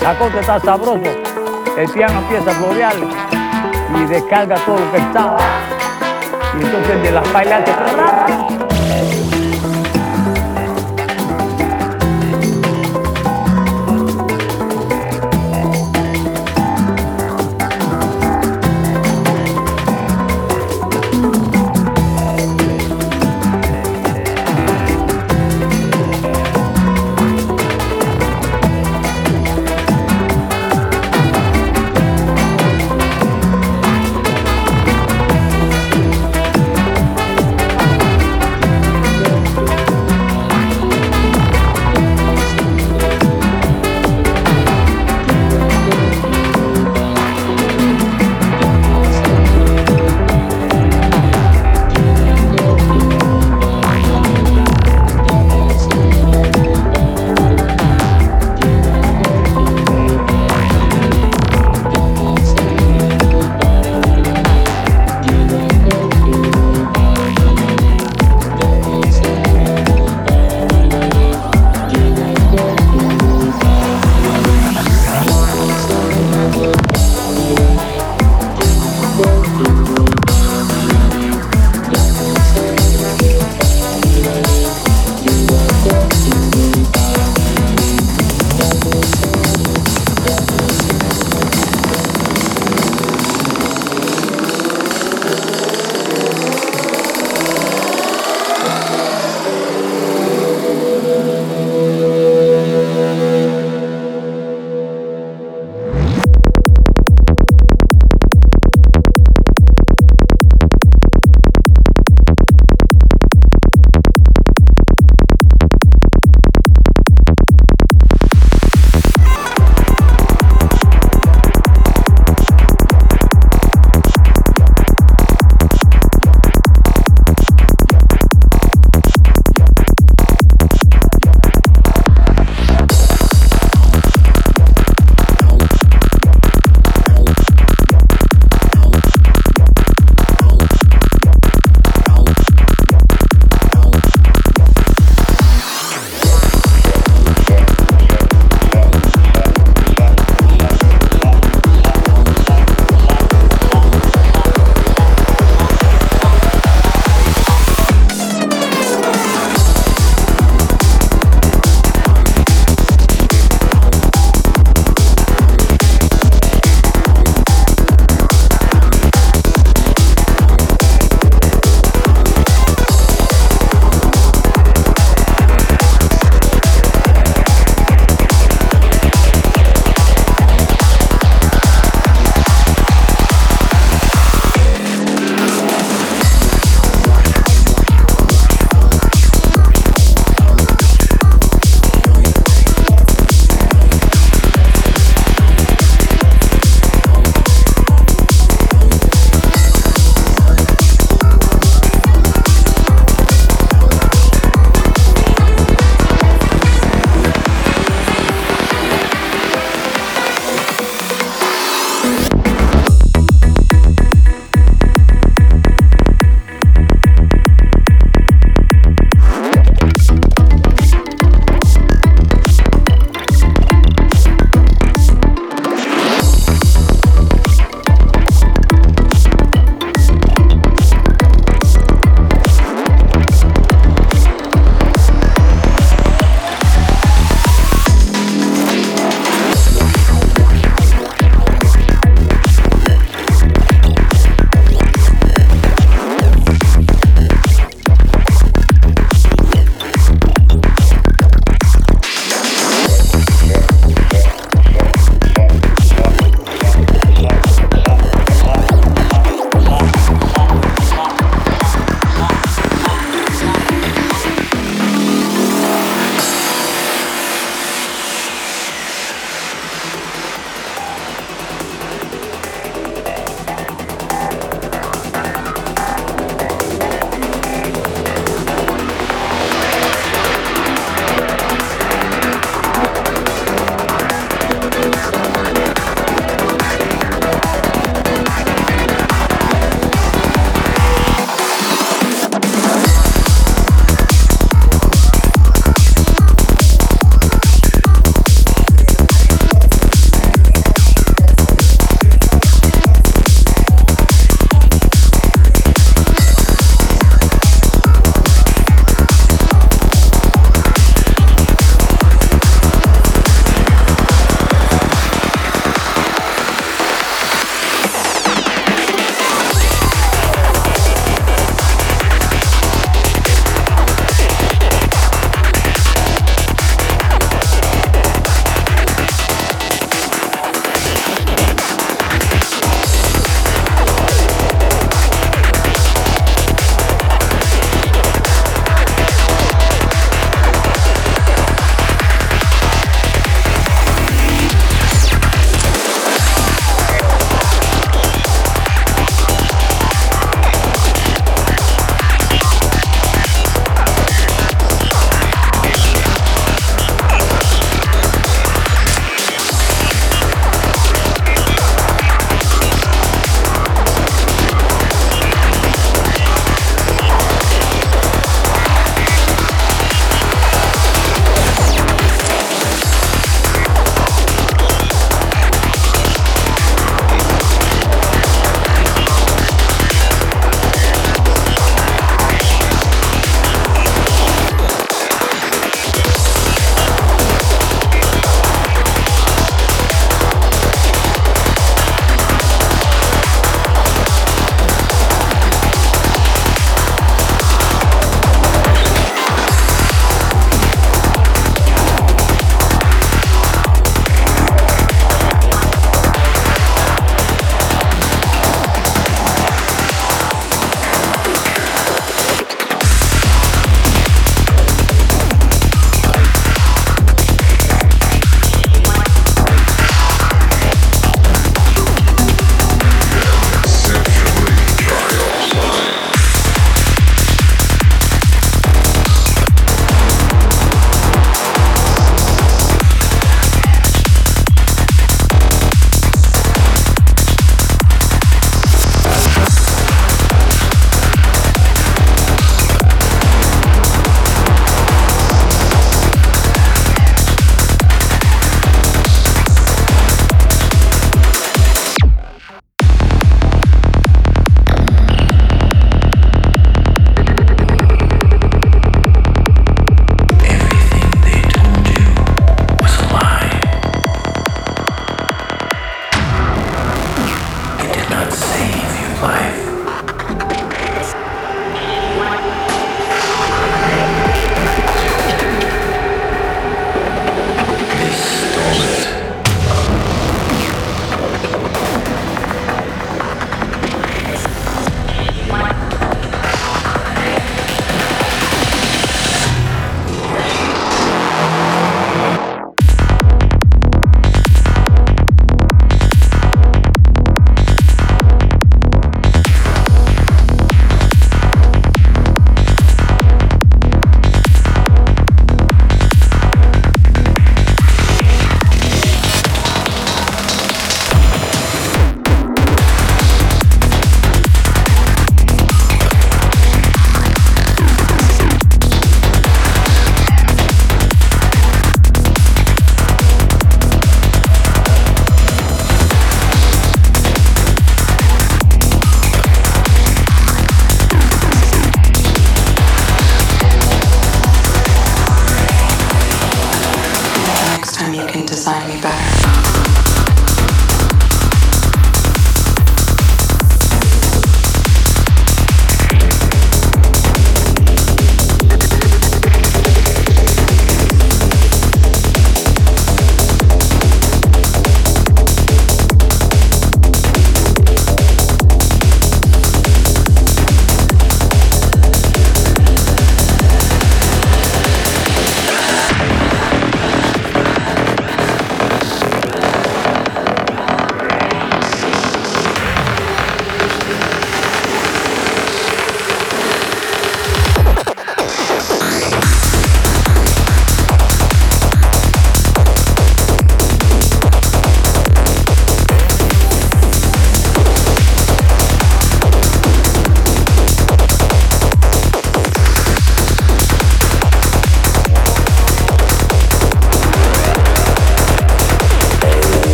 [0.00, 1.02] Masacote está sabroso,
[1.76, 2.94] el piano empieza a florear
[3.94, 5.36] y descarga todo lo que está.
[6.58, 7.66] Y entonces de las bailas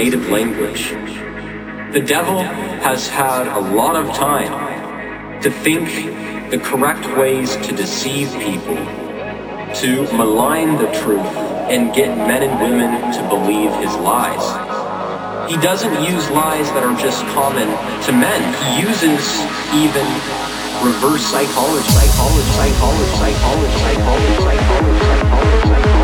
[0.00, 0.90] Native language.
[1.92, 5.88] The devil has had a lot of time to think
[6.50, 8.76] the correct ways to deceive people,
[9.82, 11.34] to malign the truth,
[11.68, 14.46] and get men and women to believe his lies.
[15.50, 17.68] He doesn't use lies that are just common
[18.06, 18.40] to men.
[18.64, 19.20] He uses
[19.76, 20.06] even
[20.80, 25.90] reverse psychology, psychology, psychology, psychology, psychology, psychology, psychology.
[25.90, 25.99] The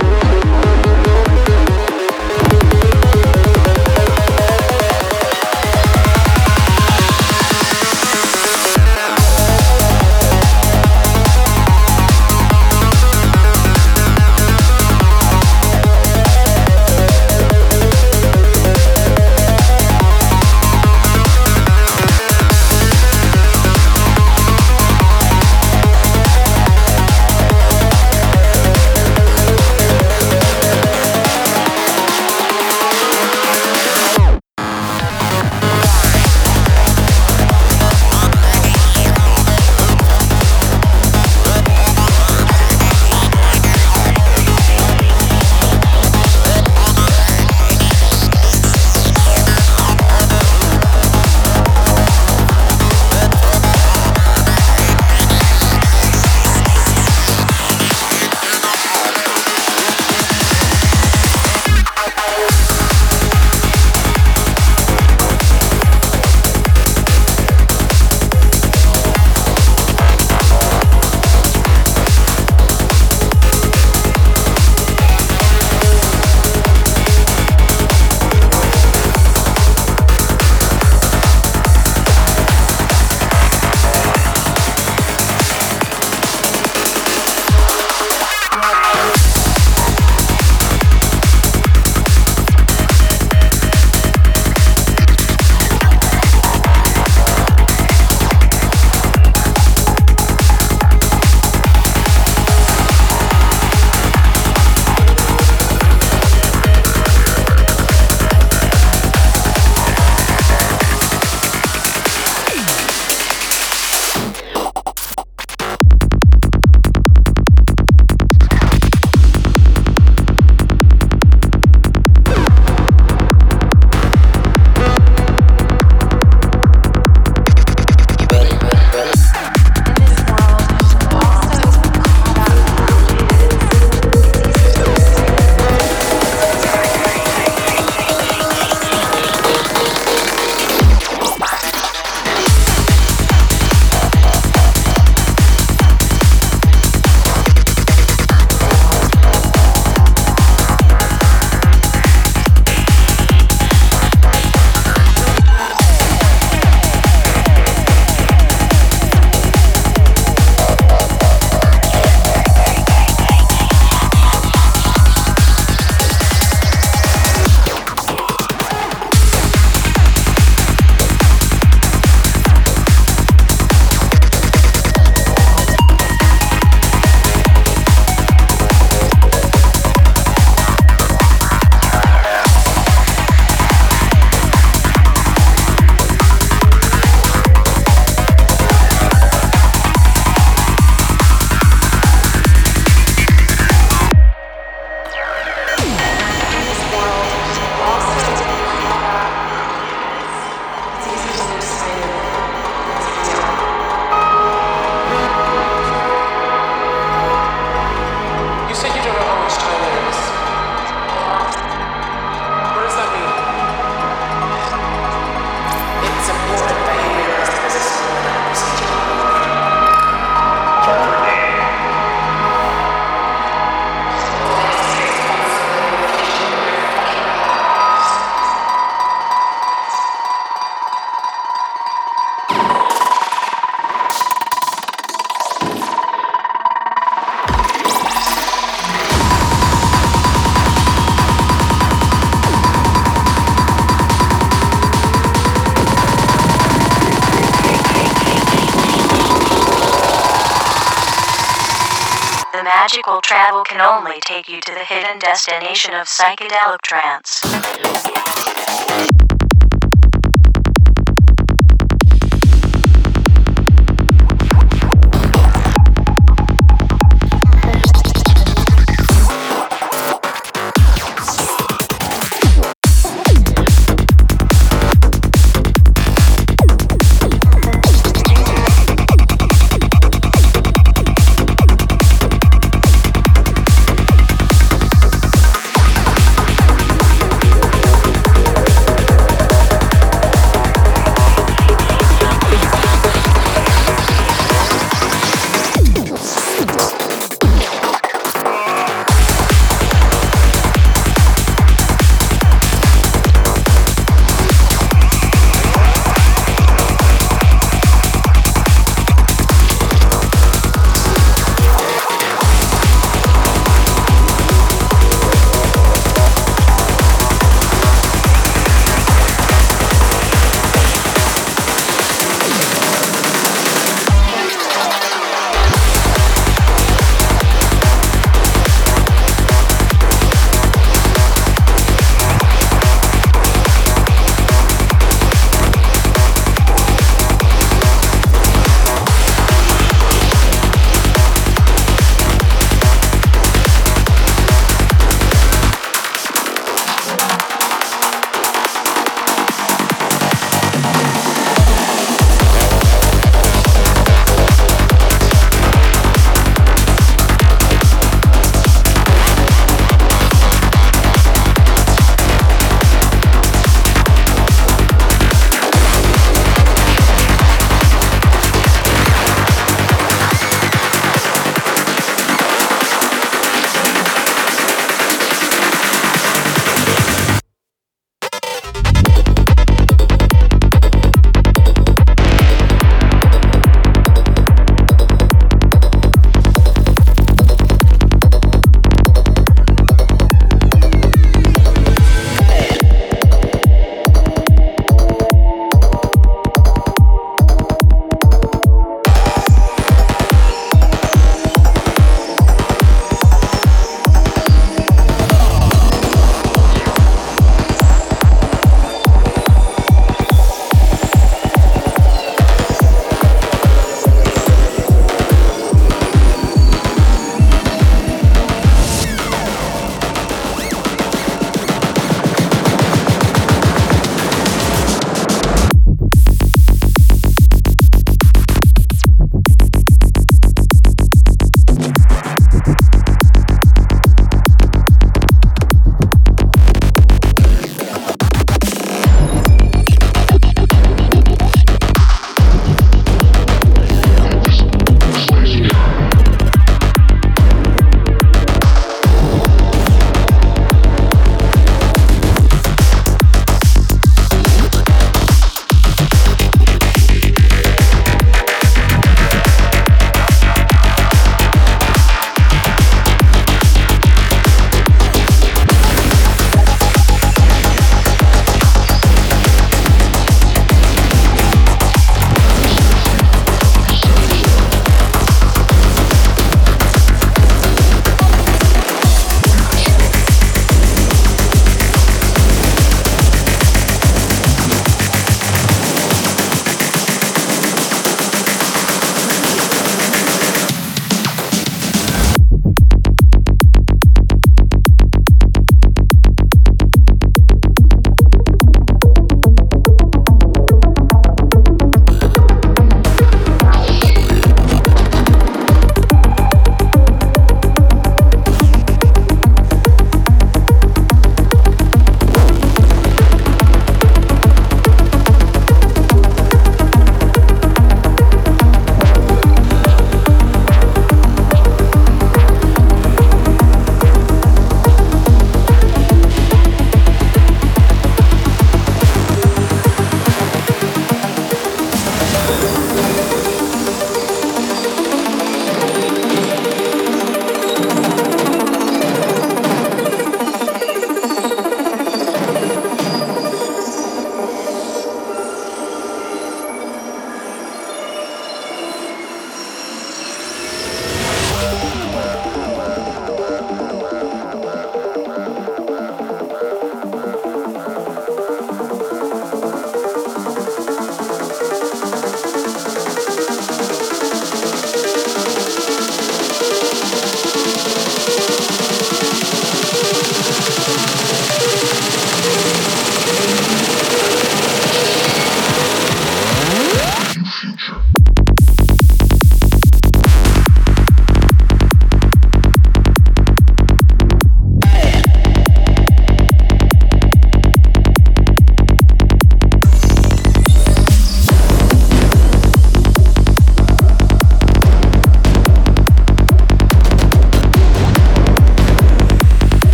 [253.27, 257.43] travel can only take you to the hidden destination of psychedelic trance.